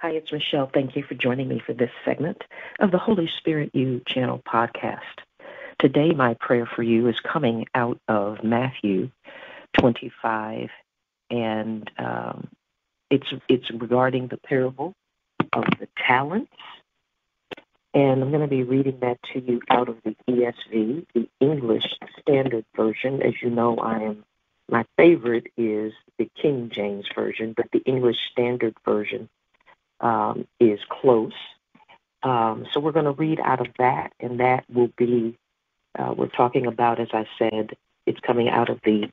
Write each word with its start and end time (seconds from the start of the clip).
Hi, 0.00 0.10
it's 0.10 0.32
Michelle. 0.32 0.68
Thank 0.72 0.96
you 0.96 1.04
for 1.04 1.14
joining 1.14 1.48
me 1.48 1.62
for 1.64 1.72
this 1.72 1.90
segment 2.04 2.42
of 2.80 2.90
the 2.90 2.98
Holy 2.98 3.30
Spirit 3.38 3.70
You 3.74 4.02
channel 4.06 4.42
podcast. 4.46 4.98
Today, 5.78 6.10
my 6.10 6.34
prayer 6.40 6.66
for 6.66 6.82
you 6.82 7.08
is 7.08 7.18
coming 7.20 7.66
out 7.74 7.98
of 8.08 8.42
Matthew 8.42 9.10
25, 9.78 10.68
and 11.30 11.90
um, 11.96 12.48
it's 13.08 13.32
it's 13.48 13.70
regarding 13.70 14.26
the 14.28 14.36
parable 14.36 14.94
of 15.52 15.64
the 15.78 15.88
talents. 15.96 16.52
And 17.94 18.20
I'm 18.20 18.30
going 18.30 18.42
to 18.42 18.48
be 18.48 18.64
reading 18.64 18.98
that 19.00 19.18
to 19.32 19.40
you 19.40 19.62
out 19.70 19.88
of 19.88 19.98
the 20.04 20.16
ESV, 20.28 21.06
the 21.14 21.28
English 21.40 21.86
Standard 22.20 22.64
Version. 22.76 23.22
As 23.22 23.34
you 23.40 23.48
know, 23.48 23.78
I 23.78 24.00
am 24.00 24.24
my 24.68 24.84
favorite 24.96 25.46
is 25.56 25.92
the 26.18 26.28
King 26.34 26.70
James 26.74 27.06
Version, 27.14 27.54
but 27.56 27.70
the 27.72 27.82
English 27.86 28.18
Standard 28.32 28.74
Version 28.84 29.28
um, 30.04 30.46
is 30.60 30.78
close. 30.88 31.32
Um, 32.22 32.66
so 32.70 32.78
we're 32.78 32.92
going 32.92 33.06
to 33.06 33.12
read 33.12 33.40
out 33.40 33.60
of 33.60 33.68
that, 33.78 34.12
and 34.20 34.38
that 34.38 34.64
will 34.72 34.90
be, 34.96 35.36
uh, 35.98 36.14
we're 36.16 36.28
talking 36.28 36.66
about, 36.66 37.00
as 37.00 37.08
I 37.12 37.26
said, 37.38 37.76
it's 38.06 38.20
coming 38.20 38.48
out 38.48 38.68
of 38.68 38.80
the 38.84 39.10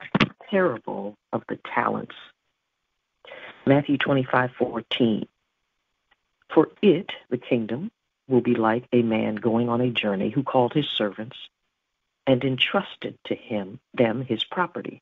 parable 0.49 1.17
of 1.31 1.43
the 1.47 1.57
talents. 1.73 2.15
Matthew 3.65 3.97
25, 3.97 4.51
14. 4.57 5.27
For 6.53 6.69
it, 6.81 7.11
the 7.29 7.37
kingdom, 7.37 7.89
will 8.27 8.41
be 8.41 8.55
like 8.55 8.85
a 8.91 9.01
man 9.01 9.35
going 9.35 9.69
on 9.69 9.81
a 9.81 9.89
journey 9.89 10.29
who 10.29 10.43
called 10.43 10.73
his 10.73 10.87
servants 10.87 11.37
and 12.27 12.43
entrusted 12.43 13.17
to 13.25 13.35
him 13.35 13.79
them 13.93 14.21
his 14.21 14.43
property. 14.43 15.01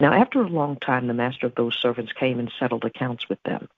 Now, 0.00 0.12
after 0.12 0.40
a 0.40 0.48
long 0.48 0.76
time, 0.76 1.06
the 1.06 1.14
master 1.14 1.46
of 1.46 1.54
those 1.54 1.76
servants 1.76 2.12
came 2.12 2.38
and 2.38 2.52
settled 2.58 2.84
accounts 2.84 3.28
with 3.28 3.42
them. 3.42 3.68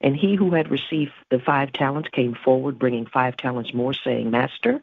And 0.00 0.16
he 0.16 0.36
who 0.36 0.52
had 0.52 0.70
received 0.70 1.12
the 1.30 1.40
five 1.40 1.72
talents 1.72 2.08
came 2.12 2.34
forward, 2.34 2.78
bringing 2.78 3.06
five 3.06 3.36
talents 3.36 3.74
more, 3.74 3.92
saying, 3.92 4.30
Master, 4.30 4.82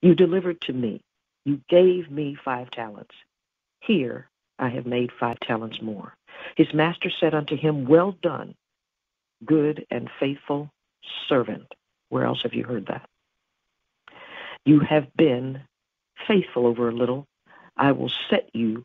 you 0.00 0.14
delivered 0.14 0.60
to 0.62 0.72
me. 0.72 1.02
You 1.44 1.60
gave 1.68 2.10
me 2.10 2.36
five 2.44 2.70
talents. 2.70 3.14
Here 3.80 4.28
I 4.58 4.68
have 4.70 4.86
made 4.86 5.10
five 5.12 5.38
talents 5.40 5.80
more. 5.80 6.14
His 6.56 6.72
master 6.72 7.10
said 7.10 7.34
unto 7.34 7.56
him, 7.56 7.86
Well 7.86 8.12
done, 8.22 8.54
good 9.44 9.86
and 9.90 10.10
faithful 10.18 10.70
servant. 11.28 11.74
Where 12.08 12.24
else 12.24 12.42
have 12.42 12.54
you 12.54 12.64
heard 12.64 12.86
that? 12.86 13.08
You 14.64 14.80
have 14.80 15.14
been 15.14 15.60
faithful 16.26 16.66
over 16.66 16.88
a 16.88 16.92
little. 16.92 17.26
I 17.76 17.92
will 17.92 18.10
set 18.28 18.50
you 18.52 18.84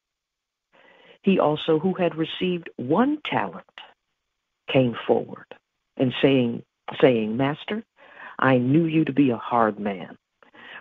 He 1.23 1.39
also, 1.39 1.79
who 1.79 1.93
had 1.93 2.15
received 2.15 2.69
one 2.77 3.19
talent, 3.23 3.65
came 4.67 4.95
forward 5.05 5.45
and 5.97 6.13
saying, 6.21 6.63
saying, 6.99 7.37
Master, 7.37 7.83
I 8.39 8.57
knew 8.57 8.85
you 8.85 9.05
to 9.05 9.13
be 9.13 9.29
a 9.29 9.37
hard 9.37 9.79
man, 9.79 10.17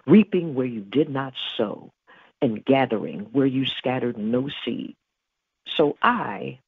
reaping 0.06 0.54
where 0.54 0.66
you 0.66 0.80
did 0.80 1.10
not 1.10 1.34
sow, 1.56 1.90
and 2.40 2.64
gathering 2.64 3.28
where 3.32 3.46
you 3.46 3.66
scattered 3.66 4.16
no 4.16 4.48
seed. 4.64 4.96
So 5.66 5.96
I 6.02 6.58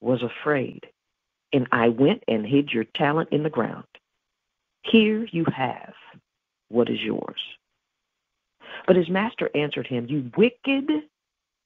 was 0.00 0.22
afraid, 0.22 0.86
and 1.52 1.66
I 1.70 1.88
went 1.88 2.24
and 2.28 2.46
hid 2.46 2.72
your 2.72 2.84
talent 2.84 3.28
in 3.30 3.42
the 3.42 3.50
ground. 3.50 3.84
Here 4.84 5.26
you 5.30 5.44
have 5.54 5.92
what 6.68 6.88
is 6.88 7.02
yours. 7.02 7.40
But 8.86 8.96
his 8.96 9.10
master 9.10 9.50
answered 9.54 9.86
him, 9.86 10.06
You 10.08 10.30
wicked 10.36 10.90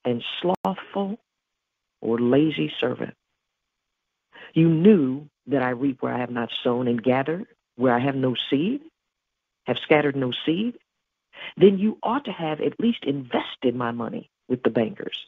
and 0.05 0.25
slothful 0.41 1.19
or 2.03 2.19
lazy 2.19 2.71
servant. 2.81 3.15
You 4.53 4.69
knew 4.69 5.29
that 5.47 5.63
I 5.63 5.71
reap 5.71 6.03
where 6.03 6.13
I 6.13 6.19
have 6.19 6.31
not 6.31 6.51
sown 6.63 6.87
and 6.89 7.03
gather 7.03 7.47
where 7.77 7.95
I 7.95 8.01
have 8.01 8.15
no 8.15 8.35
seed, 8.51 8.83
have 9.67 9.79
scattered 9.79 10.17
no 10.17 10.33
seed. 10.45 10.77
Then 11.57 11.79
you 11.79 11.99
ought 12.03 12.27
to 12.27 12.33
have 12.33 12.61
at 12.61 12.79
least 12.79 13.05
invested 13.05 13.75
my 13.75 13.91
money 13.93 14.31
with 14.49 14.63
the 14.63 14.71
bankers, 14.71 15.19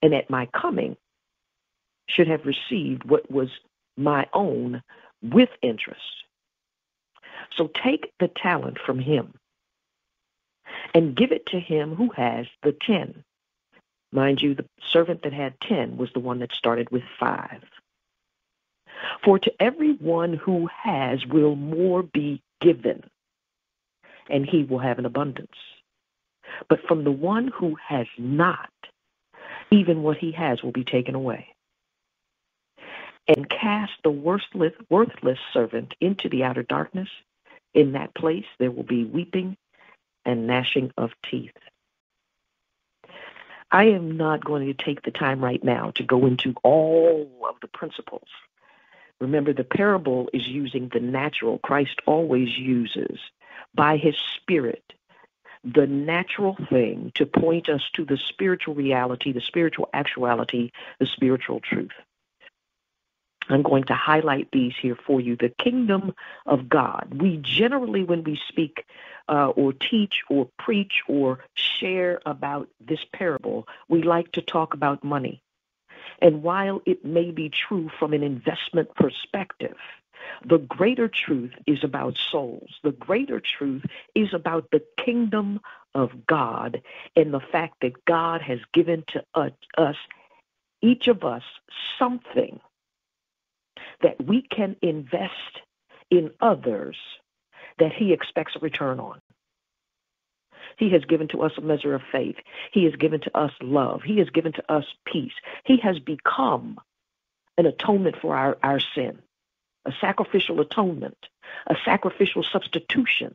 and 0.00 0.14
at 0.14 0.30
my 0.30 0.46
coming 0.46 0.96
should 2.08 2.28
have 2.28 2.46
received 2.46 3.04
what 3.04 3.30
was 3.30 3.50
my 3.96 4.26
own 4.32 4.82
with 5.22 5.50
interest. 5.62 6.00
So 7.56 7.70
take 7.82 8.12
the 8.18 8.28
talent 8.28 8.78
from 8.84 8.98
him 8.98 9.34
and 10.94 11.16
give 11.16 11.32
it 11.32 11.46
to 11.46 11.60
him 11.60 11.94
who 11.94 12.10
has 12.16 12.46
the 12.62 12.72
ten. 12.72 13.24
Mind 14.12 14.42
you, 14.42 14.54
the 14.54 14.66
servant 14.92 15.22
that 15.22 15.32
had 15.32 15.60
ten 15.60 15.96
was 15.96 16.12
the 16.12 16.20
one 16.20 16.40
that 16.40 16.52
started 16.52 16.90
with 16.90 17.02
five. 17.18 17.62
For 19.24 19.38
to 19.38 19.62
everyone 19.62 20.34
who 20.34 20.68
has 20.82 21.24
will 21.26 21.54
more 21.56 22.02
be 22.02 22.42
given, 22.60 23.04
and 24.28 24.44
he 24.44 24.64
will 24.64 24.78
have 24.78 24.98
an 24.98 25.06
abundance. 25.06 25.56
But 26.68 26.80
from 26.86 27.04
the 27.04 27.12
one 27.12 27.48
who 27.48 27.76
has 27.86 28.06
not, 28.18 28.70
even 29.70 30.02
what 30.02 30.18
he 30.18 30.32
has 30.32 30.62
will 30.62 30.72
be 30.72 30.84
taken 30.84 31.14
away. 31.14 31.48
And 33.28 33.48
cast 33.48 33.92
the 34.02 34.10
worthless, 34.10 34.72
worthless 34.88 35.38
servant 35.52 35.94
into 36.00 36.28
the 36.28 36.42
outer 36.44 36.64
darkness. 36.64 37.08
In 37.74 37.92
that 37.92 38.14
place 38.14 38.46
there 38.58 38.72
will 38.72 38.82
be 38.82 39.04
weeping 39.04 39.56
and 40.24 40.46
gnashing 40.46 40.92
of 40.98 41.12
teeth. 41.30 41.52
I 43.72 43.84
am 43.84 44.16
not 44.16 44.44
going 44.44 44.66
to 44.66 44.74
take 44.74 45.02
the 45.02 45.10
time 45.10 45.42
right 45.42 45.62
now 45.62 45.92
to 45.94 46.02
go 46.02 46.26
into 46.26 46.54
all 46.64 47.30
of 47.48 47.56
the 47.60 47.68
principles. 47.68 48.28
Remember, 49.20 49.52
the 49.52 49.64
parable 49.64 50.28
is 50.32 50.48
using 50.48 50.88
the 50.92 51.00
natural. 51.00 51.58
Christ 51.58 52.00
always 52.06 52.58
uses, 52.58 53.18
by 53.74 53.96
his 53.96 54.16
Spirit, 54.36 54.82
the 55.62 55.86
natural 55.86 56.56
thing 56.70 57.12
to 57.14 57.26
point 57.26 57.68
us 57.68 57.82
to 57.94 58.04
the 58.04 58.16
spiritual 58.16 58.74
reality, 58.74 59.32
the 59.32 59.40
spiritual 59.40 59.88
actuality, 59.92 60.70
the 60.98 61.06
spiritual 61.06 61.60
truth. 61.60 61.92
I'm 63.50 63.62
going 63.62 63.84
to 63.84 63.94
highlight 63.94 64.48
these 64.52 64.74
here 64.80 64.96
for 65.06 65.20
you. 65.20 65.36
The 65.36 65.48
kingdom 65.48 66.14
of 66.46 66.68
God. 66.68 67.20
We 67.20 67.38
generally, 67.38 68.04
when 68.04 68.24
we 68.24 68.40
speak 68.48 68.84
uh, 69.28 69.48
or 69.48 69.72
teach 69.72 70.22
or 70.28 70.48
preach 70.58 71.02
or 71.08 71.40
share 71.54 72.20
about 72.26 72.68
this 72.80 73.00
parable, 73.12 73.66
we 73.88 74.02
like 74.02 74.32
to 74.32 74.42
talk 74.42 74.74
about 74.74 75.04
money. 75.04 75.42
And 76.20 76.42
while 76.42 76.82
it 76.86 77.04
may 77.04 77.30
be 77.30 77.50
true 77.50 77.90
from 77.98 78.12
an 78.12 78.22
investment 78.22 78.94
perspective, 78.94 79.76
the 80.44 80.58
greater 80.58 81.08
truth 81.08 81.52
is 81.66 81.82
about 81.82 82.18
souls. 82.30 82.78
The 82.82 82.92
greater 82.92 83.40
truth 83.40 83.84
is 84.14 84.32
about 84.34 84.70
the 84.70 84.82
kingdom 85.02 85.60
of 85.94 86.26
God 86.26 86.82
and 87.16 87.32
the 87.32 87.40
fact 87.40 87.76
that 87.80 88.04
God 88.04 88.42
has 88.42 88.58
given 88.72 89.04
to 89.08 89.24
us, 89.34 89.96
each 90.82 91.08
of 91.08 91.24
us, 91.24 91.42
something 91.98 92.60
that 94.02 94.24
we 94.26 94.42
can 94.42 94.76
invest 94.82 95.60
in 96.10 96.32
others 96.40 96.96
that 97.78 97.92
He 97.92 98.12
expects 98.12 98.56
a 98.56 98.60
return 98.60 99.00
on. 99.00 99.20
He 100.78 100.90
has 100.90 101.04
given 101.06 101.28
to 101.28 101.42
us 101.42 101.52
a 101.58 101.62
measure 101.62 101.94
of 101.94 102.02
faith. 102.12 102.36
He 102.72 102.84
has 102.84 102.96
given 102.96 103.20
to 103.22 103.38
us 103.38 103.52
love. 103.62 104.02
He 104.04 104.18
has 104.18 104.30
given 104.30 104.52
to 104.54 104.72
us 104.72 104.84
peace. 105.06 105.34
He 105.64 105.78
has 105.78 105.98
become 106.00 106.78
an 107.58 107.66
atonement 107.66 108.16
for 108.22 108.36
our, 108.36 108.58
our 108.62 108.80
sin, 108.94 109.20
a 109.86 109.92
sacrificial 110.00 110.60
atonement, 110.60 111.18
a 111.66 111.76
sacrificial 111.84 112.44
substitution. 112.44 113.34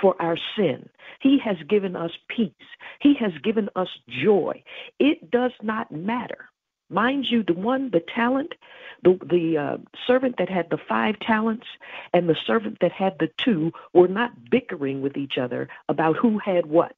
for 0.00 0.16
our 0.20 0.36
sin. 0.56 0.88
He 1.20 1.38
has 1.38 1.56
given 1.68 1.96
us 1.96 2.12
peace. 2.28 2.52
He 3.00 3.14
has 3.14 3.32
given 3.42 3.68
us 3.76 3.88
joy. 4.08 4.62
It 4.98 5.30
does 5.30 5.52
not 5.62 5.92
matter. 5.92 6.48
Mind 6.90 7.26
you, 7.28 7.42
the 7.42 7.54
one, 7.54 7.90
the 7.90 8.00
talent, 8.00 8.54
the 9.02 9.18
the 9.24 9.58
uh, 9.58 9.76
servant 10.06 10.36
that 10.38 10.48
had 10.48 10.70
the 10.70 10.78
five 10.88 11.18
talents 11.20 11.66
and 12.12 12.28
the 12.28 12.36
servant 12.46 12.78
that 12.80 12.92
had 12.92 13.18
the 13.18 13.30
two 13.38 13.72
were 13.92 14.08
not 14.08 14.50
bickering 14.50 15.00
with 15.00 15.16
each 15.16 15.38
other 15.38 15.68
about 15.88 16.16
who 16.16 16.38
had 16.38 16.66
what. 16.66 16.96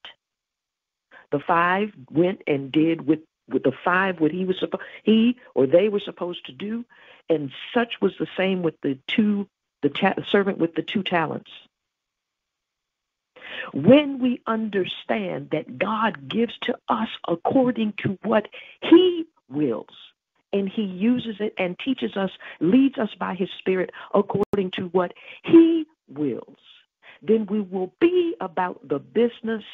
The 1.30 1.40
five 1.40 1.92
went 2.10 2.42
and 2.46 2.72
did 2.72 3.06
with 3.06 3.20
with 3.48 3.62
the 3.62 3.72
five 3.84 4.20
what 4.20 4.32
he 4.32 4.44
was 4.44 4.58
supposed 4.58 4.82
he 5.04 5.36
or 5.54 5.66
they 5.66 5.88
were 5.88 6.00
supposed 6.00 6.46
to 6.46 6.52
do, 6.52 6.84
and 7.28 7.52
such 7.72 8.00
was 8.00 8.12
the 8.18 8.28
same 8.36 8.62
with 8.62 8.80
the 8.82 8.98
two 9.06 9.48
the 9.82 9.88
ta- 9.88 10.14
servant 10.28 10.58
with 10.58 10.74
the 10.74 10.82
two 10.82 11.02
talents. 11.02 11.50
When 13.72 14.18
we 14.18 14.42
understand 14.46 15.50
that 15.50 15.78
God 15.78 16.28
gives 16.28 16.56
to 16.62 16.76
us 16.88 17.08
according 17.26 17.94
to 17.98 18.18
what 18.22 18.48
He 18.82 19.26
wills, 19.48 19.94
and 20.52 20.68
He 20.68 20.82
uses 20.82 21.36
it 21.40 21.54
and 21.58 21.78
teaches 21.78 22.16
us, 22.16 22.30
leads 22.60 22.98
us 22.98 23.10
by 23.18 23.34
His 23.34 23.50
Spirit 23.58 23.90
according 24.14 24.72
to 24.72 24.82
what 24.88 25.12
He 25.44 25.86
wills, 26.08 26.58
then 27.22 27.46
we 27.46 27.60
will 27.60 27.92
be 28.00 28.34
about 28.40 28.86
the 28.86 28.98
business 28.98 29.64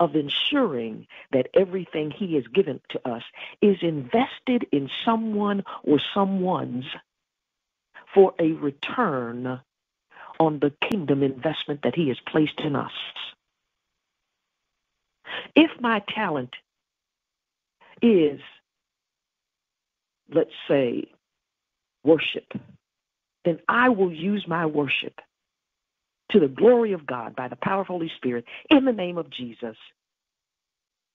of 0.00 0.16
ensuring 0.16 1.06
that 1.32 1.48
everything 1.54 2.10
He 2.10 2.34
has 2.34 2.46
given 2.48 2.80
to 2.90 3.08
us 3.08 3.22
is 3.60 3.76
invested 3.82 4.66
in 4.72 4.90
someone 5.04 5.64
or 5.84 6.00
someone's 6.14 6.86
for 8.14 8.34
a 8.38 8.52
return 8.52 9.60
on 10.40 10.58
the 10.58 10.72
kingdom 10.90 11.22
investment 11.22 11.82
that 11.82 11.94
He 11.94 12.08
has 12.08 12.18
placed 12.20 12.60
in 12.60 12.76
us. 12.76 12.92
If 15.54 15.70
my 15.80 16.02
talent 16.08 16.54
is, 18.02 18.40
let's 20.32 20.50
say, 20.68 21.04
worship, 22.04 22.52
then 23.44 23.58
I 23.68 23.88
will 23.88 24.12
use 24.12 24.44
my 24.46 24.66
worship 24.66 25.14
to 26.30 26.40
the 26.40 26.48
glory 26.48 26.92
of 26.92 27.06
God 27.06 27.36
by 27.36 27.48
the 27.48 27.56
power 27.56 27.82
of 27.82 27.86
Holy 27.86 28.10
Spirit 28.16 28.44
in 28.70 28.84
the 28.84 28.92
name 28.92 29.18
of 29.18 29.30
Jesus 29.30 29.76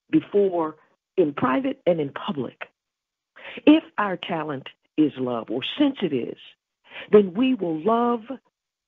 before 0.09 0.75
in 1.17 1.33
private 1.33 1.81
and 1.85 1.99
in 1.99 2.11
public. 2.11 2.57
If 3.65 3.83
our 3.97 4.17
talent 4.17 4.67
is 4.97 5.11
love, 5.17 5.49
or 5.49 5.61
since 5.77 5.97
it 6.01 6.13
is, 6.13 6.37
then 7.11 7.33
we 7.33 7.53
will 7.53 7.79
love 7.83 8.21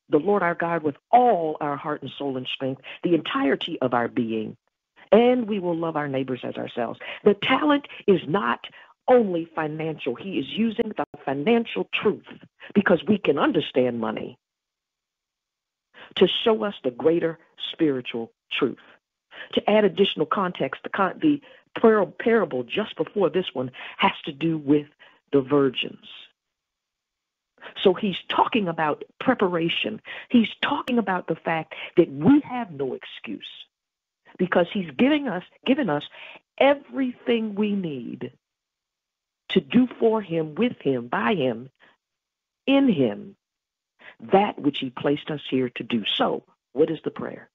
the 0.10 0.18
Lord 0.18 0.42
our 0.44 0.56
God 0.56 0.83
with 0.83 0.95
all 1.12 1.57
our 1.62 1.77
heart 1.77 2.01
and 2.01 2.12
soul 2.18 2.38
and 2.38 2.48
strength, 2.54 2.81
the 3.04 3.13
entirety 3.13 3.77
of 3.81 3.94
our 3.94 4.07
being, 4.07 4.57
and 5.12 5.48
we 5.48 5.60
will 5.60 5.77
love 5.77 5.95
our 5.95 6.07
neighbors 6.07 6.42
as 6.44 6.56
ourselves. 6.56 7.00
The 7.24 7.36
talent 7.44 7.88
is 8.07 8.22
not 8.27 8.60
only 9.09 9.50
financial, 9.56 10.15
He 10.15 10.39
is 10.39 10.45
using 10.50 10.94
the 10.95 11.06
financial 11.25 11.88
truth 11.94 12.27
because 12.73 13.03
we 13.07 13.17
can 13.17 13.38
understand 13.38 14.00
money 14.00 14.38
to 16.15 16.27
show 16.44 16.63
us 16.63 16.75
the 16.83 16.91
greater 16.91 17.39
spiritual 17.71 18.31
truth. 18.51 18.77
To 19.53 19.69
add 19.69 19.85
additional 19.85 20.25
context, 20.25 20.81
the, 20.83 20.89
con- 20.89 21.19
the 21.21 21.41
parable 22.19 22.63
just 22.63 22.95
before 22.97 23.29
this 23.29 23.45
one 23.53 23.71
has 23.97 24.11
to 24.25 24.31
do 24.31 24.57
with 24.57 24.88
the 25.31 25.41
virgins. 25.41 26.05
So 27.83 27.94
he's 27.94 28.17
talking 28.29 28.67
about 28.67 29.03
preparation. 29.19 30.01
He's 30.29 30.50
talking 30.62 30.97
about 30.97 31.27
the 31.27 31.35
fact 31.35 31.75
that 31.97 32.12
we 32.12 32.41
have 32.41 32.71
no 32.71 32.94
excuse 32.94 33.47
because 34.38 34.67
he's 34.73 34.89
giving 34.97 35.27
us 35.27 35.44
given 35.65 35.89
us 35.89 36.03
everything 36.57 37.55
we 37.55 37.73
need 37.73 38.31
to 39.50 39.62
do 39.62 39.88
for 40.00 40.22
him, 40.22 40.56
with 40.56 40.80
him, 40.81 41.07
by 41.07 41.34
him, 41.34 41.69
in 42.68 42.88
him, 42.88 43.36
that 44.31 44.60
which 44.60 44.80
he 44.80 44.90
placed 44.90 45.31
us 45.31 45.42
here 45.50 45.69
to 45.75 45.84
do. 45.84 46.04
So, 46.16 46.44
what 46.74 46.90
is 46.90 47.00
the 47.04 47.12
prayer? 47.12 47.50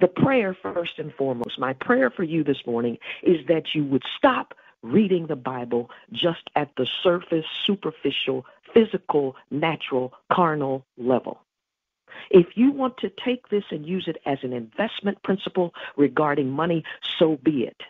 The 0.00 0.08
prayer, 0.08 0.56
first 0.62 0.98
and 0.98 1.12
foremost, 1.14 1.58
my 1.58 1.72
prayer 1.72 2.10
for 2.10 2.22
you 2.22 2.44
this 2.44 2.64
morning 2.66 2.98
is 3.22 3.46
that 3.48 3.74
you 3.74 3.84
would 3.84 4.04
stop 4.16 4.54
reading 4.82 5.26
the 5.26 5.36
Bible 5.36 5.90
just 6.12 6.50
at 6.54 6.70
the 6.76 6.86
surface, 7.02 7.44
superficial, 7.66 8.46
physical, 8.72 9.36
natural, 9.50 10.12
carnal 10.32 10.84
level. 10.96 11.40
If 12.30 12.46
you 12.56 12.72
want 12.72 12.96
to 12.98 13.10
take 13.24 13.48
this 13.48 13.64
and 13.70 13.86
use 13.86 14.06
it 14.06 14.18
as 14.26 14.38
an 14.42 14.52
investment 14.52 15.22
principle 15.22 15.74
regarding 15.96 16.50
money, 16.50 16.84
so 17.18 17.38
be 17.42 17.64
it. 17.64 17.80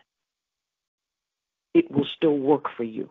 It 1.75 1.91
will 1.91 2.07
still 2.17 2.39
work 2.39 2.67
for 2.77 2.85
you. 2.85 3.11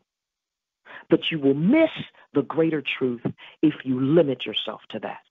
But 1.09 1.31
you 1.31 1.39
will 1.39 1.53
miss 1.53 1.91
the 2.33 2.41
greater 2.41 2.81
truth 2.81 3.25
if 3.61 3.73
you 3.83 3.99
limit 3.99 4.45
yourself 4.45 4.81
to 4.89 4.99
that. 4.99 5.23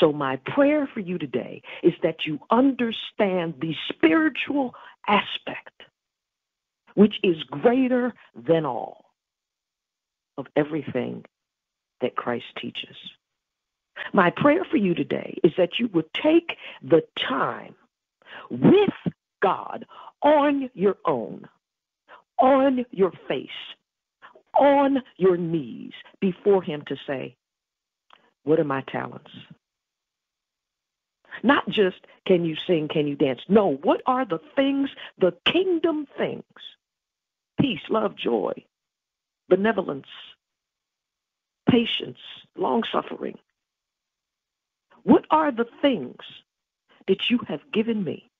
So, 0.00 0.12
my 0.12 0.36
prayer 0.36 0.88
for 0.92 1.00
you 1.00 1.18
today 1.18 1.62
is 1.82 1.94
that 2.02 2.26
you 2.26 2.40
understand 2.50 3.54
the 3.60 3.74
spiritual 3.90 4.74
aspect 5.06 5.82
which 6.94 7.18
is 7.22 7.42
greater 7.44 8.14
than 8.34 8.64
all 8.64 9.04
of 10.38 10.46
everything 10.56 11.24
that 12.00 12.16
Christ 12.16 12.46
teaches. 12.60 12.96
My 14.12 14.30
prayer 14.30 14.64
for 14.64 14.76
you 14.76 14.94
today 14.94 15.36
is 15.44 15.52
that 15.56 15.78
you 15.78 15.88
would 15.88 16.12
take 16.14 16.56
the 16.82 17.04
time 17.16 17.74
with 18.50 18.90
God 19.42 19.86
on 20.22 20.70
your 20.74 20.96
own, 21.04 21.48
on 22.44 22.84
your 22.90 23.12
face, 23.26 23.48
on 24.58 25.02
your 25.16 25.36
knees 25.36 25.92
before 26.20 26.62
Him 26.62 26.82
to 26.86 26.96
say, 27.06 27.36
What 28.44 28.60
are 28.60 28.64
my 28.64 28.82
talents? 28.82 29.30
Not 31.42 31.68
just 31.68 31.96
can 32.26 32.44
you 32.44 32.54
sing, 32.66 32.88
can 32.88 33.06
you 33.06 33.16
dance? 33.16 33.40
No, 33.48 33.78
what 33.82 34.02
are 34.06 34.24
the 34.24 34.40
things, 34.54 34.90
the 35.18 35.34
kingdom 35.50 36.06
things 36.16 36.44
peace, 37.60 37.80
love, 37.88 38.14
joy, 38.16 38.52
benevolence, 39.48 40.06
patience, 41.70 42.18
long 42.56 42.82
suffering. 42.92 43.38
What 45.04 45.24
are 45.30 45.50
the 45.50 45.66
things 45.80 46.20
that 47.08 47.30
you 47.30 47.38
have 47.48 47.60
given 47.72 48.04
me 48.04 48.30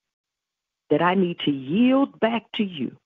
that 0.90 1.00
I 1.00 1.14
need 1.14 1.38
to 1.40 1.50
yield 1.50 2.20
back 2.20 2.44
to 2.56 2.64
you 2.64 2.96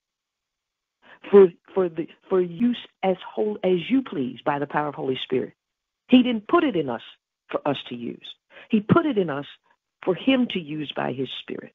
for 1.30 1.48
for 1.74 1.88
the 1.88 2.08
for 2.28 2.40
use 2.42 2.78
as 3.02 3.16
whole 3.34 3.58
as 3.64 3.90
you 3.90 4.02
please 4.02 4.40
by 4.44 4.58
the 4.58 4.66
power 4.66 4.88
of 4.88 4.96
Holy 4.96 5.18
Spirit? 5.24 5.54
He 6.08 6.22
didn't 6.22 6.48
put 6.48 6.64
it 6.64 6.76
in 6.76 6.88
us 6.90 7.02
for 7.50 7.66
us 7.66 7.78
to 7.90 7.96
use. 7.96 8.34
He 8.70 8.80
put 8.80 9.06
it 9.06 9.18
in 9.18 9.30
us 9.30 9.46
for 10.04 10.14
him 10.14 10.46
to 10.52 10.60
use 10.60 10.92
by 10.96 11.12
his 11.12 11.28
spirit. 11.42 11.74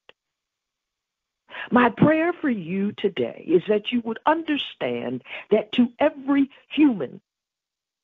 My 1.71 1.89
prayer 1.89 2.33
for 2.33 2.49
you 2.49 2.93
today 2.93 3.45
is 3.47 3.63
that 3.69 3.91
you 3.91 4.01
would 4.05 4.19
understand 4.25 5.23
that 5.51 5.71
to 5.73 5.89
every 5.99 6.49
human 6.69 7.21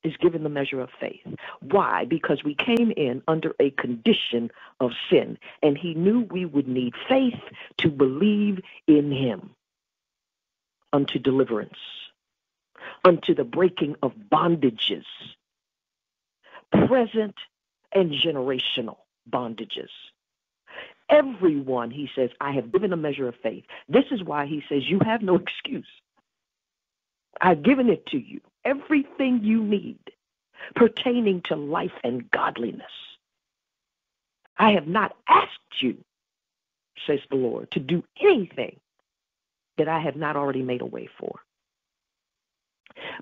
is 0.04 0.16
given 0.18 0.44
the 0.44 0.50
measure 0.50 0.82
of 0.82 0.90
faith. 1.00 1.22
Why? 1.62 2.06
Because 2.06 2.44
we 2.44 2.56
came 2.56 2.92
in 2.92 3.24
under 3.28 3.56
a 3.60 3.72
condition 3.72 4.52
of 4.80 4.92
sin, 5.12 5.38
and 5.64 5.78
he 5.78 5.94
knew 5.96 6.22
we 6.22 6.46
would 6.46 6.68
need 6.68 6.94
faith 7.10 7.40
to 7.80 7.90
believe 7.90 8.62
in 8.88 9.12
him 9.12 9.52
unto 10.94 11.20
deliverance, 11.20 11.78
unto 13.06 13.36
the 13.36 13.44
breaking 13.44 13.96
of 14.04 14.14
bondages, 14.32 15.06
present 16.72 17.36
and 17.94 18.12
generational 18.12 18.98
bondages 19.30 19.90
everyone, 21.10 21.92
he 21.92 22.10
says, 22.16 22.30
I 22.40 22.52
have 22.54 22.72
given 22.72 22.94
a 22.94 22.98
measure 22.98 23.28
of 23.28 23.36
faith. 23.42 23.64
This 23.88 24.06
is 24.12 24.24
why 24.24 24.46
he 24.46 24.64
says, 24.70 24.88
You 24.88 25.00
have 25.06 25.22
no 25.22 25.36
excuse. 25.38 25.88
I've 27.42 27.64
given 27.64 27.90
it 27.90 28.06
to 28.08 28.18
you, 28.18 28.42
everything 28.66 29.42
you 29.44 29.64
need 29.64 30.00
pertaining 30.76 31.42
to 31.46 31.56
life 31.56 31.94
and 32.04 32.30
godliness. 32.32 32.92
I 34.58 34.72
have 34.74 34.88
not 34.88 35.16
asked 35.28 35.82
you, 35.82 35.98
says 37.08 37.20
the 37.30 37.38
Lord, 37.38 37.72
to 37.72 37.80
do 37.80 38.04
anything 38.22 38.80
that 39.80 39.90
I 39.90 40.00
have 40.02 40.18
not 40.18 40.38
already 40.38 40.64
made 40.64 40.82
a 40.82 40.88
way 40.88 41.10
for. 41.20 41.40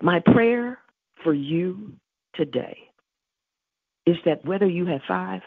My 0.02 0.22
prayer 0.22 0.80
for 1.24 1.34
you 1.34 1.94
today 2.36 2.80
is 4.06 4.18
that 4.26 4.46
whether 4.46 4.68
you 4.68 4.86
have 4.88 5.02
five 5.08 5.44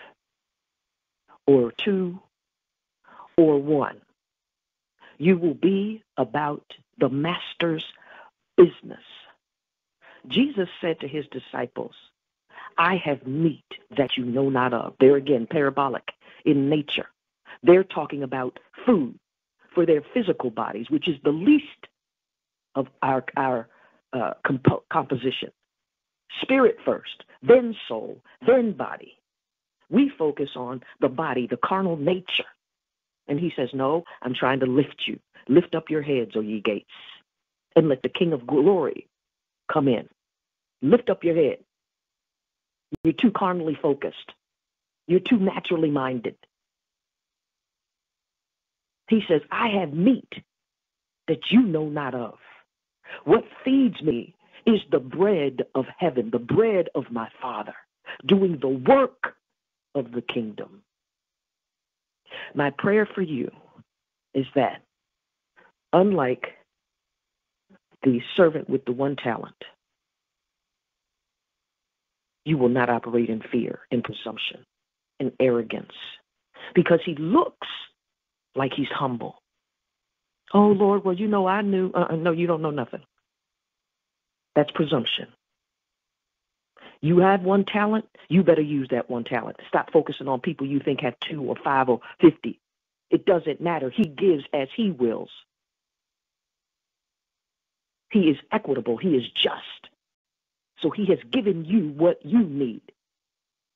or 1.47 1.73
two 1.73 2.21
or 3.37 3.59
one. 3.61 4.01
You 5.19 5.39
will 5.39 5.55
be 5.55 6.03
about 6.17 6.65
the 6.99 7.09
master's 7.11 7.85
business. 8.57 9.05
Jesus 10.29 10.69
said 10.81 11.01
to 11.01 11.09
his 11.09 11.27
disciples, 11.33 11.95
I 12.79 12.97
have 13.05 13.27
meat 13.27 13.65
that 13.97 14.17
you 14.17 14.27
know 14.27 14.51
not 14.51 14.75
of. 14.75 14.95
There 15.01 15.17
again, 15.17 15.49
parabolic 15.51 16.05
in 16.45 16.71
nature. 16.71 17.09
They're 17.63 17.85
talking 17.85 18.25
about 18.25 18.59
food 18.87 19.19
for 19.75 19.87
their 19.87 20.03
physical 20.15 20.51
bodies, 20.51 20.91
which 20.91 21.09
is 21.09 21.17
the 21.25 21.31
least 21.31 21.87
of 22.75 22.87
our, 23.03 23.25
our 23.37 23.69
uh, 24.13 24.33
compo- 24.47 24.85
composition. 24.93 25.51
Spirit 26.43 26.77
first, 26.85 27.25
then 27.43 27.75
soul, 27.89 28.23
then 28.47 28.73
body. 28.73 29.15
We 29.91 30.13
focus 30.17 30.51
on 30.57 30.83
the 31.01 31.09
body, 31.09 31.47
the 31.49 31.57
carnal 31.57 31.97
nature. 31.97 32.45
And 33.29 33.39
he 33.39 33.53
says, 33.57 33.71
No, 33.75 34.05
I'm 34.23 34.35
trying 34.35 34.61
to 34.61 34.67
lift 34.67 35.03
you. 35.07 35.19
Lift 35.49 35.75
up 35.75 35.91
your 35.91 36.03
heads, 36.03 36.33
O 36.37 36.41
ye 36.41 36.61
gates, 36.61 36.91
and 37.77 37.89
let 37.89 38.03
the 38.03 38.09
King 38.09 38.33
of 38.33 38.47
glory 38.47 39.09
come 39.73 39.89
in. 39.89 40.09
Lift 40.83 41.11
up 41.11 41.25
your 41.25 41.35
head. 41.35 41.59
You're 43.05 43.15
too 43.15 43.31
carnally 43.33 43.79
focused. 43.81 44.33
You're 45.07 45.21
too 45.21 45.39
naturally 45.39 45.91
minded. 45.91 46.37
He 49.11 49.23
says, 49.29 49.43
I 49.53 49.69
have 49.81 49.93
meat 49.93 50.33
that 51.29 51.51
you 51.51 51.63
know 51.63 51.89
not 51.89 52.15
of. 52.15 52.39
What 53.25 53.45
feeds 53.65 54.01
me 54.03 54.37
is 54.67 54.81
the 54.93 55.01
bread 55.01 55.65
of 55.75 55.87
heaven, 55.99 56.31
the 56.33 56.39
bread 56.39 56.89
of 56.95 57.07
my 57.11 57.29
Father, 57.43 57.75
doing 58.27 58.59
the 58.61 58.69
work 58.69 59.35
of 59.97 60.13
the 60.13 60.23
kingdom. 60.23 60.83
My 62.55 62.71
prayer 62.71 63.09
for 63.15 63.23
you 63.23 63.51
is 64.35 64.47
that, 64.55 64.83
unlike 65.93 66.47
the 68.05 68.21
servant 68.37 68.71
with 68.71 68.85
the 68.85 68.93
one 68.93 69.17
talent, 69.17 69.57
you 72.45 72.59
will 72.59 72.69
not 72.69 72.89
operate 72.91 73.29
in 73.29 73.43
fear, 73.53 73.81
in 73.91 74.03
presumption, 74.03 74.65
in 75.19 75.33
arrogance, 75.41 75.93
because 76.75 77.01
he 77.05 77.17
looks 77.17 77.69
like 78.61 78.75
he's 78.77 78.89
humble. 78.89 79.43
Oh, 80.53 80.69
Lord, 80.69 81.03
well, 81.05 81.15
you 81.15 81.29
know, 81.29 81.47
I 81.47 81.63
knew. 81.63 81.91
Uh, 81.95 82.15
no, 82.17 82.31
you 82.33 82.47
don't 82.47 82.61
know 82.61 82.71
nothing. 82.71 83.01
That's 84.55 84.71
presumption. 84.73 85.29
You 87.01 87.21
have 87.21 87.41
one 87.43 87.65
talent, 87.65 88.05
you 88.29 88.43
better 88.43 88.61
use 88.61 88.89
that 88.91 89.09
one 89.09 89.25
talent. 89.25 89.57
Stop 89.69 89.91
focusing 89.91 90.29
on 90.29 90.41
people 90.41 90.67
you 90.67 90.81
think 90.81 91.01
have 91.01 91.15
two 91.21 91.43
or 91.43 91.57
five 91.65 91.89
or 91.89 92.01
50. 92.21 92.61
It 93.11 93.25
doesn't 93.25 93.63
matter. 93.63 93.89
He 93.89 94.05
gives 94.05 94.45
as 94.53 94.69
he 94.77 94.91
wills. 94.91 95.31
He 98.11 98.29
is 98.29 98.37
equitable, 98.53 98.99
he 98.99 99.17
is 99.17 99.25
just. 99.31 99.89
So 100.81 100.91
he 100.91 101.07
has 101.07 101.19
given 101.33 101.65
you 101.65 101.89
what 101.89 102.25
you 102.27 102.41
need. 102.41 102.83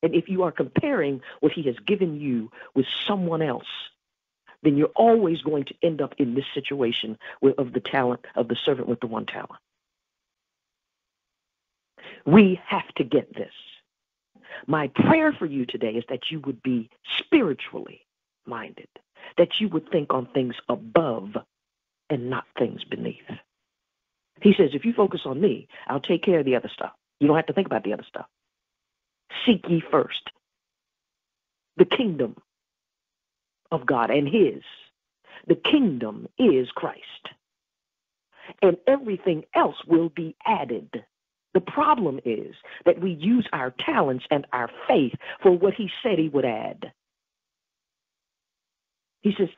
And 0.02 0.14
if 0.14 0.28
you 0.28 0.42
are 0.42 0.52
comparing 0.52 1.22
what 1.40 1.52
he 1.52 1.62
has 1.62 1.76
given 1.86 2.20
you 2.20 2.50
with 2.74 2.86
someone 3.08 3.40
else, 3.40 3.64
then 4.64 4.76
you're 4.76 4.88
always 4.96 5.42
going 5.42 5.64
to 5.64 5.74
end 5.82 6.00
up 6.00 6.14
in 6.18 6.34
this 6.34 6.44
situation 6.54 7.18
of 7.58 7.72
the 7.72 7.80
talent 7.80 8.24
of 8.34 8.48
the 8.48 8.56
servant 8.64 8.88
with 8.88 9.00
the 9.00 9.06
one 9.06 9.26
talent. 9.26 9.60
We 12.26 12.60
have 12.66 12.88
to 12.96 13.04
get 13.04 13.34
this. 13.34 13.52
My 14.66 14.88
prayer 14.88 15.32
for 15.32 15.46
you 15.46 15.66
today 15.66 15.92
is 15.92 16.04
that 16.08 16.30
you 16.30 16.40
would 16.40 16.62
be 16.62 16.88
spiritually 17.18 18.00
minded, 18.46 18.88
that 19.36 19.60
you 19.60 19.68
would 19.68 19.90
think 19.90 20.12
on 20.12 20.26
things 20.26 20.54
above 20.68 21.36
and 22.08 22.30
not 22.30 22.44
things 22.58 22.84
beneath. 22.84 23.22
He 24.40 24.54
says, 24.54 24.70
if 24.72 24.84
you 24.84 24.92
focus 24.92 25.22
on 25.24 25.40
me, 25.40 25.68
I'll 25.86 26.00
take 26.00 26.22
care 26.22 26.38
of 26.38 26.44
the 26.44 26.56
other 26.56 26.70
stuff. 26.72 26.92
You 27.20 27.26
don't 27.26 27.36
have 27.36 27.46
to 27.46 27.52
think 27.52 27.66
about 27.66 27.84
the 27.84 27.92
other 27.92 28.04
stuff. 28.08 28.26
Seek 29.44 29.64
ye 29.68 29.82
first 29.90 30.30
the 31.76 31.84
kingdom 31.84 32.36
of 33.74 33.86
God 33.86 34.10
and 34.10 34.28
His. 34.28 34.62
The 35.46 35.56
kingdom 35.56 36.28
is 36.38 36.68
Christ. 36.70 37.02
And 38.62 38.76
everything 38.86 39.44
else 39.54 39.76
will 39.86 40.10
be 40.10 40.36
added. 40.46 41.04
The 41.54 41.60
problem 41.60 42.20
is 42.24 42.54
that 42.84 43.00
we 43.00 43.12
use 43.12 43.46
our 43.52 43.72
talents 43.72 44.24
and 44.30 44.46
our 44.52 44.70
faith 44.88 45.14
for 45.42 45.52
what 45.52 45.74
He 45.74 45.90
said 46.02 46.18
He 46.18 46.28
would 46.28 46.44
add. 46.44 46.92
He 49.22 49.34
says, 49.36 49.48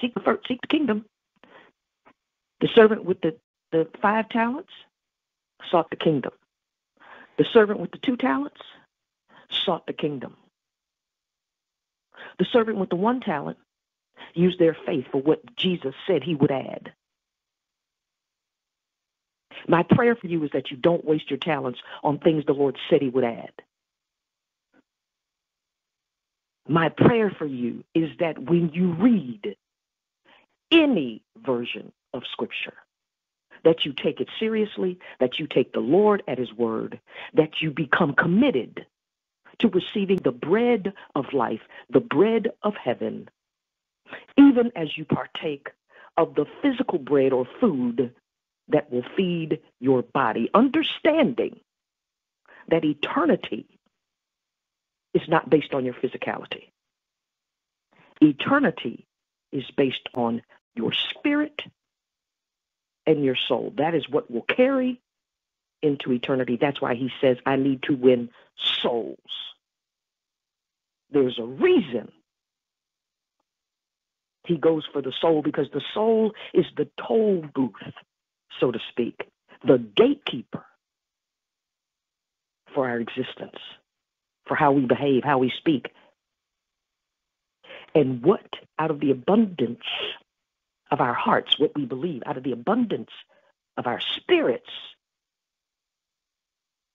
seek, 0.00 0.14
the, 0.14 0.20
first, 0.20 0.48
seek 0.48 0.60
the 0.62 0.68
kingdom. 0.68 1.04
The 2.60 2.68
servant 2.74 3.04
with 3.04 3.20
the, 3.20 3.36
the 3.72 3.88
five 4.00 4.28
talents 4.28 4.72
sought 5.70 5.90
the 5.90 5.96
kingdom. 5.96 6.32
The 7.38 7.44
servant 7.52 7.80
with 7.80 7.92
the 7.92 7.98
two 7.98 8.16
talents 8.16 8.60
sought 9.50 9.86
the 9.86 9.92
kingdom. 9.92 10.36
The 12.38 12.46
servant 12.52 12.78
with 12.78 12.90
the 12.90 12.96
one 12.96 13.20
talent 13.20 13.58
used 14.34 14.58
their 14.58 14.76
faith 14.86 15.06
for 15.10 15.20
what 15.20 15.40
Jesus 15.56 15.94
said 16.06 16.22
he 16.22 16.34
would 16.34 16.50
add. 16.50 16.92
My 19.68 19.82
prayer 19.82 20.16
for 20.16 20.26
you 20.26 20.42
is 20.44 20.50
that 20.52 20.70
you 20.70 20.76
don't 20.76 21.04
waste 21.04 21.30
your 21.30 21.38
talents 21.38 21.80
on 22.02 22.18
things 22.18 22.44
the 22.46 22.52
Lord 22.52 22.76
said 22.90 23.02
he 23.02 23.08
would 23.08 23.24
add. 23.24 23.52
My 26.68 26.88
prayer 26.88 27.30
for 27.30 27.46
you 27.46 27.84
is 27.94 28.10
that 28.20 28.38
when 28.38 28.70
you 28.72 28.92
read 28.92 29.56
any 30.70 31.22
version 31.44 31.92
of 32.14 32.22
Scripture, 32.30 32.74
that 33.64 33.84
you 33.84 33.92
take 33.92 34.20
it 34.20 34.28
seriously, 34.38 34.98
that 35.20 35.38
you 35.38 35.46
take 35.46 35.72
the 35.72 35.80
Lord 35.80 36.22
at 36.28 36.38
His 36.38 36.52
word, 36.52 37.00
that 37.34 37.60
you 37.60 37.70
become 37.70 38.14
committed 38.14 38.86
to 39.60 39.68
receiving 39.68 40.18
the 40.18 40.32
bread 40.32 40.92
of 41.14 41.32
life, 41.32 41.60
the 41.90 42.00
bread 42.00 42.52
of 42.62 42.74
heaven, 42.76 43.28
even 44.36 44.72
as 44.76 44.96
you 44.96 45.04
partake 45.04 45.68
of 46.16 46.34
the 46.34 46.46
physical 46.62 46.98
bread 46.98 47.32
or 47.32 47.46
food 47.60 48.14
that 48.68 48.90
will 48.92 49.04
feed 49.16 49.60
your 49.80 50.02
body, 50.02 50.50
understanding 50.54 51.60
that 52.68 52.84
eternity 52.84 53.66
is 55.14 55.22
not 55.28 55.50
based 55.50 55.74
on 55.74 55.84
your 55.84 55.94
physicality. 55.94 56.70
Eternity 58.20 59.06
is 59.52 59.64
based 59.76 60.08
on 60.14 60.42
your 60.74 60.92
spirit 60.92 61.62
and 63.06 63.24
your 63.24 63.36
soul. 63.36 63.72
That 63.76 63.94
is 63.94 64.08
what 64.08 64.30
will 64.30 64.42
carry 64.42 65.00
into 65.82 66.12
eternity. 66.12 66.56
That's 66.60 66.80
why 66.80 66.94
he 66.94 67.10
says, 67.20 67.36
I 67.44 67.56
need 67.56 67.82
to 67.84 67.94
win 67.94 68.30
souls. 68.82 69.18
There's 71.10 71.38
a 71.38 71.44
reason 71.44 72.10
he 74.46 74.56
goes 74.56 74.84
for 74.92 75.02
the 75.02 75.12
soul 75.20 75.42
because 75.42 75.68
the 75.72 75.82
soul 75.94 76.32
is 76.52 76.66
the 76.76 76.88
toll 77.06 77.44
booth, 77.54 77.72
so 78.58 78.70
to 78.70 78.78
speak, 78.90 79.22
the 79.64 79.78
gatekeeper 79.78 80.64
for 82.74 82.88
our 82.88 82.98
existence, 82.98 83.58
for 84.46 84.56
how 84.56 84.72
we 84.72 84.86
behave, 84.86 85.22
how 85.24 85.38
we 85.38 85.52
speak. 85.56 85.90
And 87.94 88.22
what 88.22 88.46
out 88.78 88.90
of 88.90 89.00
the 89.00 89.10
abundance 89.10 89.84
of 90.90 91.00
our 91.00 91.14
hearts, 91.14 91.58
what 91.58 91.76
we 91.76 91.84
believe, 91.84 92.22
out 92.26 92.36
of 92.36 92.42
the 92.42 92.52
abundance 92.52 93.10
of 93.76 93.86
our 93.86 94.00
spirits, 94.00 94.70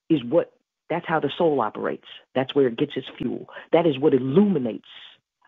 is 0.10 0.24
what 0.24 0.54
that's 0.90 1.06
how 1.08 1.20
the 1.20 1.32
soul 1.38 1.60
operates. 1.62 2.08
That's 2.34 2.56
where 2.56 2.68
it 2.68 2.78
gets 2.78 2.94
its 2.96 3.08
fuel. 3.18 3.50
That 3.74 3.86
is 3.86 4.00
what 4.00 4.14
illuminates 4.14 4.88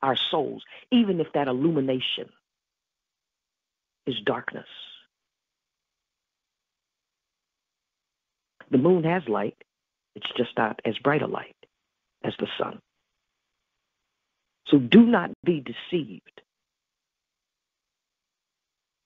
our 0.01 0.17
souls, 0.17 0.63
even 0.91 1.19
if 1.19 1.27
that 1.33 1.47
illumination 1.47 2.29
is 4.05 4.15
darkness. 4.25 4.67
The 8.71 8.77
moon 8.77 9.03
has 9.03 9.23
light, 9.27 9.57
it's 10.15 10.29
just 10.37 10.51
not 10.57 10.79
as 10.85 10.97
bright 10.97 11.21
a 11.21 11.27
light 11.27 11.55
as 12.23 12.33
the 12.39 12.47
sun. 12.57 12.79
So 14.67 14.77
do 14.77 15.05
not 15.05 15.31
be 15.43 15.61
deceived. 15.61 16.41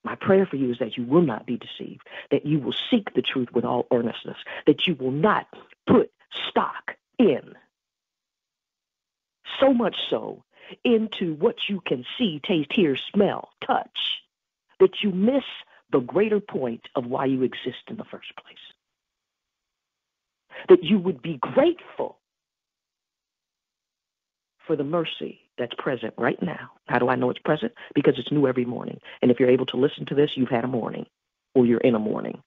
My 0.04 0.16
prayer 0.16 0.46
for 0.46 0.58
you 0.58 0.72
is 0.72 0.80
that 0.80 0.98
you 0.98 1.06
will 1.06 1.22
not 1.22 1.46
be 1.46 1.58
deceived, 1.58 2.08
that 2.32 2.46
you 2.46 2.60
will 2.60 2.76
seek 2.92 3.14
the 3.14 3.22
truth 3.22 3.50
with 3.54 3.64
all 3.64 3.88
earnestness, 3.92 4.38
that 4.68 4.86
you 4.86 4.96
will 4.96 5.12
not 5.12 5.48
put 5.88 6.12
stock 6.50 6.96
in 7.18 7.56
so 9.60 9.74
much 9.74 9.96
so 10.10 10.44
into 10.84 11.36
what 11.36 11.56
you 11.70 11.82
can 11.86 12.06
see, 12.18 12.42
taste, 12.46 12.72
hear, 12.74 12.98
smell, 13.14 13.50
touch, 13.66 14.22
that 14.80 15.04
you 15.04 15.12
miss 15.12 15.44
the 15.92 16.00
greater 16.00 16.40
point 16.40 16.88
of 16.96 17.06
why 17.06 17.26
you 17.26 17.44
exist 17.44 17.84
in 17.88 17.98
the 17.98 18.04
first 18.06 18.36
place. 18.36 18.58
That 20.70 20.84
you 20.84 21.00
would 21.00 21.22
be 21.22 21.38
grateful 21.38 22.18
for 24.66 24.76
the 24.76 24.84
mercy 24.84 25.40
that's 25.58 25.74
present 25.78 26.14
right 26.18 26.42
now. 26.42 26.72
How 26.88 27.00
do 27.00 27.10
I 27.10 27.16
know 27.16 27.30
it's 27.30 27.40
present? 27.40 27.74
Because 27.94 28.16
it's 28.18 28.32
new 28.32 28.48
every 28.48 28.66
morning. 28.66 29.00
And 29.22 29.32
if 29.32 29.40
you're 29.40 29.50
able 29.50 29.66
to 29.68 29.78
listen 29.78 30.06
to 30.08 30.16
this, 30.16 30.32
you've 30.36 30.50
had 30.50 30.64
a 30.64 30.68
morning 30.68 31.06
or 31.54 31.66
you're 31.66 31.80
in 31.80 31.96
a 31.96 32.00
morning. 32.00 32.42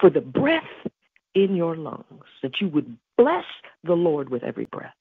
For 0.00 0.10
the 0.10 0.20
breath 0.20 0.62
in 1.34 1.56
your 1.56 1.76
lungs, 1.76 2.24
that 2.42 2.60
you 2.60 2.68
would 2.68 2.96
bless 3.16 3.44
the 3.84 3.94
Lord 3.94 4.28
with 4.30 4.42
every 4.42 4.64
breath, 4.64 4.94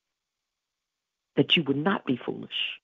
that 1.35 1.55
you 1.55 1.63
would 1.63 1.77
not 1.77 2.05
be 2.05 2.17
foolish, 2.17 2.79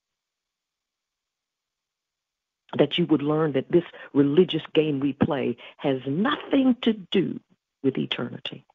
that 2.77 2.97
you 2.97 3.05
would 3.05 3.21
learn 3.21 3.53
that 3.53 3.71
this 3.71 3.83
religious 4.13 4.63
game 4.73 4.99
we 4.99 5.13
play 5.13 5.57
has 5.77 5.99
nothing 6.07 6.75
to 6.81 6.93
do 6.93 7.39
with 7.83 7.97
eternity, 7.97 8.65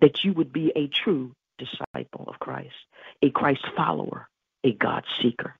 that 0.00 0.24
you 0.24 0.32
would 0.32 0.52
be 0.52 0.72
a 0.74 0.88
true 0.88 1.32
disciple 1.60 2.24
of 2.28 2.38
Christ, 2.38 2.74
a 3.22 3.30
Christ 3.30 3.64
follower, 3.76 4.28
a 4.64 4.72
God 4.72 5.04
seeker, 5.22 5.54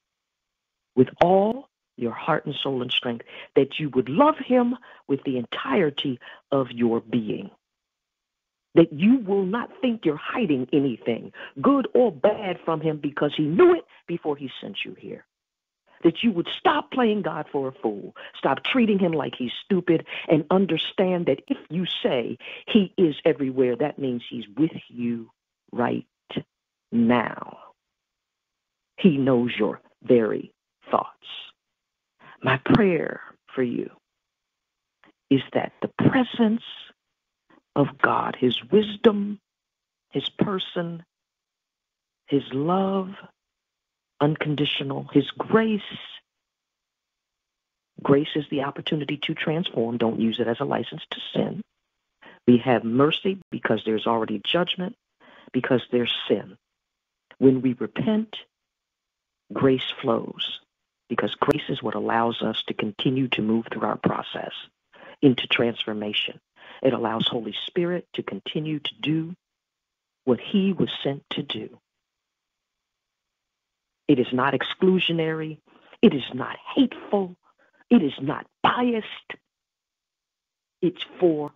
with 0.97 1.09
all 1.23 1.69
your 1.97 2.12
heart 2.12 2.47
and 2.47 2.54
soul 2.54 2.83
and 2.83 2.90
strength, 2.90 3.26
that 3.54 3.78
you 3.78 3.90
would 3.90 4.09
love 4.09 4.37
Him 4.38 4.76
with 5.07 5.23
the 5.25 5.37
entirety 5.37 6.19
of 6.50 6.71
your 6.71 7.00
being. 7.00 7.50
That 8.75 8.92
you 8.92 9.19
will 9.19 9.45
not 9.45 9.71
think 9.80 10.04
you're 10.04 10.16
hiding 10.16 10.69
anything, 10.73 11.33
good 11.61 11.88
or 11.95 12.11
bad, 12.12 12.59
from 12.64 12.80
Him 12.80 12.99
because 12.99 13.35
He 13.37 13.45
knew 13.45 13.75
it 13.75 13.85
before 14.07 14.37
He 14.37 14.50
sent 14.61 14.78
you 14.85 14.97
here 14.99 15.26
that 16.02 16.23
you 16.23 16.33
would 16.33 16.49
stop 16.59 16.90
playing 16.90 17.23
God 17.23 17.47
for 17.52 17.69
a 17.69 17.73
fool, 17.73 18.14
stop 18.37 18.64
treating 18.64 18.99
him 18.99 19.12
like 19.12 19.35
he's 19.37 19.52
stupid, 19.64 20.07
and 20.28 20.45
understand 20.50 21.26
that 21.26 21.42
if 21.49 21.59
you 21.69 21.85
say 22.02 22.38
he 22.66 22.92
is 22.97 23.16
everywhere, 23.25 23.76
that 23.76 23.99
means 23.99 24.23
he's 24.28 24.47
with 24.57 24.73
you 24.88 25.30
right 25.73 26.07
now. 26.93 27.59
He 28.99 29.17
knows 29.17 29.53
your 29.59 29.81
very 30.03 30.53
thoughts. 30.91 31.27
My 32.43 32.59
prayer 32.59 33.21
for 33.55 33.62
you 33.62 33.91
is 35.31 35.43
that 35.53 35.73
the 35.83 35.91
presence 36.09 36.62
of 37.77 37.87
God, 38.03 38.37
his 38.39 38.57
wisdom, 38.71 39.39
his 40.11 40.29
person, 40.29 41.05
his 42.27 42.43
love, 42.53 43.11
unconditional, 44.21 45.09
His 45.12 45.31
grace. 45.33 45.81
Grace 48.03 48.29
is 48.35 48.45
the 48.50 48.62
opportunity 48.62 49.19
to 49.25 49.35
transform. 49.35 49.99
Don't 49.99 50.21
use 50.21 50.39
it 50.41 50.47
as 50.47 50.61
a 50.61 50.65
license 50.65 51.03
to 51.11 51.21
sin. 51.35 51.61
We 52.47 52.59
have 52.59 52.85
mercy 52.85 53.39
because 53.50 53.83
there's 53.85 54.07
already 54.07 54.41
judgment, 54.45 54.95
because 55.52 55.83
there's 55.90 56.14
sin. 56.28 56.57
When 57.38 57.62
we 57.62 57.75
repent, 57.75 58.37
grace 59.52 59.92
flows 60.02 60.61
because 61.09 61.35
grace 61.35 61.69
is 61.69 61.83
what 61.83 61.95
allows 61.97 62.40
us 62.42 62.62
to 62.69 62.75
continue 62.75 63.28
to 63.28 63.42
move 63.42 63.66
through 63.73 63.87
our 63.87 63.99
process 63.99 64.52
into 65.23 65.47
transformation. 65.49 66.40
It 66.83 66.92
allows 66.92 67.26
Holy 67.28 67.54
Spirit 67.66 68.07
to 68.14 68.23
continue 68.23 68.78
to 68.78 68.90
do 69.02 69.35
what 70.25 70.40
he 70.40 70.73
was 70.73 70.90
sent 71.02 71.25
to 71.30 71.42
do. 71.42 71.78
It 74.09 74.19
is 74.19 74.33
not 74.33 74.54
exclusionary. 74.54 75.59
It 76.02 76.14
is 76.14 76.25
not 76.35 76.57
hateful. 76.75 77.37
It 77.90 78.02
is 78.02 78.14
not 78.21 78.47
biased. 78.62 79.07
It's 80.83 81.04
for 81.19 81.52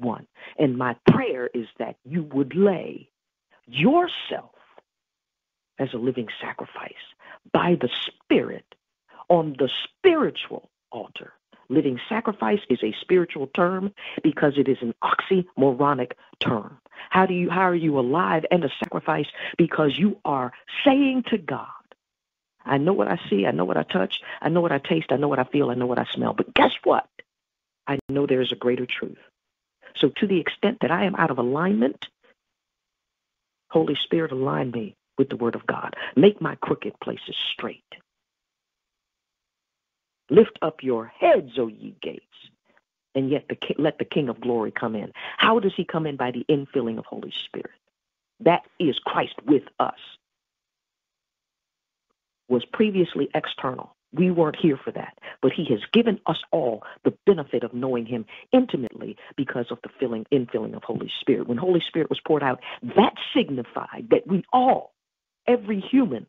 everyone. 0.00 0.26
And 0.58 0.76
my 0.76 0.96
prayer 1.10 1.48
is 1.52 1.66
that 1.78 1.96
you 2.04 2.24
would 2.32 2.54
lay 2.54 3.08
yourself 3.66 4.54
as 5.78 5.88
a 5.94 5.98
living 5.98 6.28
sacrifice 6.40 6.92
by 7.52 7.76
the 7.80 7.88
Spirit 8.06 8.64
on 9.28 9.54
the 9.58 9.70
spiritual 9.84 10.70
altar. 10.90 11.32
Living 11.68 12.00
sacrifice 12.08 12.58
is 12.68 12.80
a 12.82 12.94
spiritual 13.00 13.46
term 13.54 13.92
because 14.24 14.54
it 14.56 14.68
is 14.68 14.78
an 14.80 14.92
oxymoronic 15.04 16.12
term. 16.40 16.78
How 17.10 17.26
do 17.26 17.34
you 17.34 17.48
how 17.48 17.62
are 17.62 17.74
you 17.74 17.98
alive 17.98 18.44
and 18.50 18.64
a 18.64 18.70
sacrifice? 18.82 19.26
Because 19.56 19.96
you 19.96 20.18
are 20.24 20.52
saying 20.84 21.24
to 21.28 21.38
God, 21.38 21.68
I 22.64 22.76
know 22.78 22.92
what 22.92 23.06
I 23.08 23.20
see, 23.30 23.46
I 23.46 23.52
know 23.52 23.64
what 23.64 23.76
I 23.76 23.84
touch, 23.84 24.20
I 24.42 24.48
know 24.48 24.60
what 24.60 24.72
I 24.72 24.78
taste, 24.78 25.12
I 25.12 25.16
know 25.16 25.28
what 25.28 25.38
I 25.38 25.44
feel, 25.44 25.70
I 25.70 25.74
know 25.74 25.86
what 25.86 26.00
I 26.00 26.06
smell. 26.12 26.32
But 26.34 26.52
guess 26.54 26.72
what? 26.82 27.08
I 27.86 28.00
know 28.08 28.26
there 28.26 28.42
is 28.42 28.52
a 28.52 28.56
greater 28.56 28.86
truth. 28.86 29.18
So 29.96 30.10
to 30.16 30.26
the 30.26 30.40
extent 30.40 30.78
that 30.80 30.90
I 30.90 31.04
am 31.04 31.16
out 31.16 31.30
of 31.30 31.38
alignment, 31.38 32.06
Holy 33.70 33.94
Spirit, 33.94 34.32
align 34.32 34.70
me 34.70 34.96
with 35.18 35.28
the 35.28 35.36
word 35.36 35.54
of 35.54 35.66
God. 35.66 35.94
Make 36.16 36.40
my 36.40 36.56
crooked 36.56 36.98
places 37.00 37.36
straight. 37.52 37.84
Lift 40.30 40.58
up 40.62 40.82
your 40.82 41.06
heads, 41.06 41.52
O 41.58 41.68
ye 41.68 41.94
gates, 42.00 42.24
and 43.14 43.30
yet 43.30 43.46
the, 43.48 43.56
let 43.78 43.98
the 43.98 44.04
King 44.04 44.28
of 44.28 44.40
glory 44.40 44.70
come 44.70 44.94
in. 44.96 45.12
How 45.36 45.58
does 45.60 45.74
he 45.76 45.84
come 45.84 46.06
in? 46.06 46.16
By 46.16 46.30
the 46.30 46.44
infilling 46.48 46.98
of 46.98 47.06
Holy 47.06 47.32
Spirit. 47.46 47.70
That 48.40 48.62
is 48.78 48.98
Christ 49.04 49.34
with 49.46 49.64
us. 49.78 49.98
Was 52.48 52.64
previously 52.64 53.28
external. 53.34 53.94
We 54.12 54.30
weren't 54.30 54.56
here 54.56 54.78
for 54.82 54.90
that. 54.92 55.18
But 55.40 55.52
he 55.52 55.66
has 55.66 55.80
given 55.92 56.20
us 56.26 56.42
all 56.50 56.82
the 57.04 57.14
benefit 57.26 57.62
of 57.62 57.74
knowing 57.74 58.06
him 58.06 58.26
intimately 58.52 59.16
because 59.36 59.66
of 59.70 59.78
the 59.82 59.90
filling, 60.00 60.26
infilling 60.32 60.74
of 60.74 60.82
Holy 60.82 61.10
Spirit. 61.20 61.48
When 61.48 61.58
Holy 61.58 61.80
Spirit 61.86 62.10
was 62.10 62.20
poured 62.20 62.42
out, 62.42 62.60
that 62.96 63.14
signified 63.34 64.08
that 64.10 64.26
we 64.26 64.44
all, 64.52 64.92
every 65.46 65.80
human, 65.80 66.26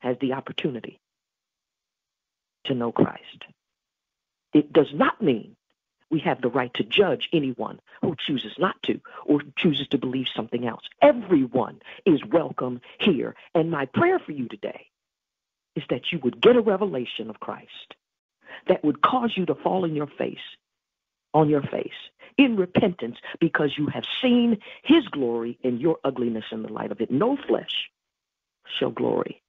has 0.00 0.16
the 0.20 0.34
opportunity 0.34 1.00
to 2.64 2.74
know 2.74 2.92
Christ. 2.92 3.44
It 4.52 4.72
does 4.72 4.92
not 4.92 5.20
mean 5.22 5.56
we 6.10 6.20
have 6.20 6.40
the 6.40 6.48
right 6.48 6.72
to 6.74 6.84
judge 6.84 7.28
anyone 7.32 7.80
who 8.02 8.16
chooses 8.26 8.54
not 8.58 8.82
to 8.84 9.00
or 9.24 9.40
chooses 9.56 9.88
to 9.88 9.98
believe 9.98 10.26
something 10.34 10.66
else. 10.66 10.82
Everyone 11.00 11.80
is 12.04 12.24
welcome 12.24 12.80
here. 12.98 13.34
And 13.54 13.70
my 13.70 13.86
prayer 13.86 14.18
for 14.18 14.32
you 14.32 14.48
today 14.48 14.89
is 15.76 15.84
that 15.90 16.12
you 16.12 16.20
would 16.22 16.40
get 16.40 16.56
a 16.56 16.60
revelation 16.60 17.30
of 17.30 17.40
Christ 17.40 17.94
that 18.68 18.84
would 18.84 19.02
cause 19.02 19.32
you 19.36 19.46
to 19.46 19.54
fall 19.54 19.84
in 19.84 19.94
your 19.94 20.06
face, 20.06 20.38
on 21.34 21.48
your 21.48 21.62
face, 21.62 21.88
in 22.36 22.56
repentance 22.56 23.16
because 23.40 23.72
you 23.76 23.86
have 23.86 24.04
seen 24.22 24.58
his 24.82 25.06
glory 25.08 25.58
in 25.62 25.78
your 25.78 25.98
ugliness 26.04 26.44
in 26.52 26.62
the 26.62 26.72
light 26.72 26.92
of 26.92 27.00
it. 27.00 27.10
No 27.10 27.36
flesh 27.36 27.90
shall 28.78 28.90
glory 28.90 29.42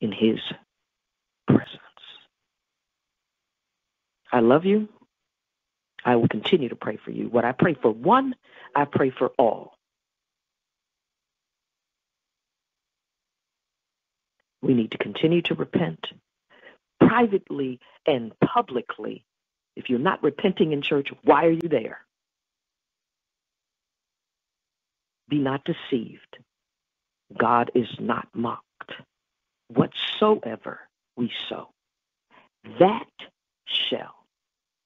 in 0.00 0.12
his 0.12 0.40
presence. 1.46 1.80
I 4.32 4.40
love 4.40 4.64
you. 4.64 4.88
I 6.04 6.16
will 6.16 6.28
continue 6.28 6.68
to 6.68 6.76
pray 6.76 6.98
for 7.02 7.10
you. 7.10 7.28
What 7.28 7.44
I 7.44 7.52
pray 7.52 7.74
for 7.74 7.90
one, 7.90 8.34
I 8.74 8.84
pray 8.84 9.10
for 9.10 9.30
all. 9.38 9.73
We 14.64 14.74
need 14.74 14.92
to 14.92 14.98
continue 14.98 15.42
to 15.44 15.56
repent 15.56 16.06
privately 17.00 17.80
and 18.06 18.32
publicly. 18.40 19.24
If 19.76 19.90
you're 19.90 20.00
not 20.00 20.22
repenting 20.22 20.72
in 20.72 20.82
church, 20.82 21.08
why 21.24 21.46
are 21.46 21.50
you 21.52 21.68
there? 21.68 22.00
Be 25.28 25.38
not 25.38 25.62
deceived. 25.64 26.38
God 27.38 27.70
is 27.74 27.88
not 28.00 28.28
mocked. 28.34 28.62
Whatsoever 29.68 30.80
we 31.16 31.32
sow, 31.48 31.70
that 32.80 33.06
shall 33.66 34.14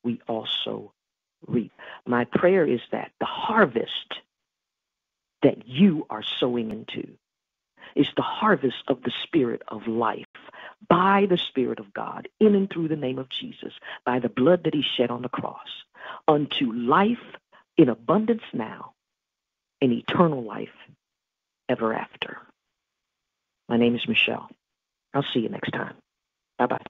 we 0.04 0.20
also 0.28 0.92
reap. 1.46 1.72
My 2.06 2.24
prayer 2.26 2.66
is 2.66 2.80
that 2.92 3.12
the 3.20 3.26
harvest 3.26 4.14
that 5.42 5.66
you 5.68 6.06
are 6.10 6.24
sowing 6.40 6.70
into 6.72 7.08
is 7.98 8.06
the 8.16 8.22
harvest 8.22 8.84
of 8.88 9.02
the 9.02 9.12
Spirit 9.24 9.62
of 9.68 9.88
life 9.88 10.26
by 10.88 11.26
the 11.28 11.36
Spirit 11.36 11.80
of 11.80 11.92
God, 11.92 12.28
in 12.40 12.54
and 12.54 12.70
through 12.70 12.88
the 12.88 12.96
name 12.96 13.18
of 13.18 13.28
Jesus, 13.28 13.74
by 14.06 14.20
the 14.20 14.30
blood 14.30 14.64
that 14.64 14.74
He 14.74 14.82
shed 14.96 15.10
on 15.10 15.22
the 15.22 15.28
cross, 15.28 15.68
unto 16.28 16.72
life 16.72 17.18
in 17.76 17.90
abundance 17.90 18.44
now 18.54 18.92
and 19.82 19.92
eternal 19.92 20.42
life 20.42 20.68
ever 21.68 21.92
after. 21.92 22.38
My 23.68 23.76
name 23.76 23.96
is 23.96 24.08
Michelle. 24.08 24.48
I'll 25.12 25.26
see 25.34 25.40
you 25.40 25.48
next 25.48 25.70
time. 25.72 25.96
Bye 26.58 26.66
bye. 26.66 26.84